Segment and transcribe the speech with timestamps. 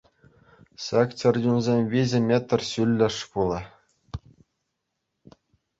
[0.85, 3.61] Ҫак чӗрчунсем виҫӗ метр ҫуллӗш пулӗ.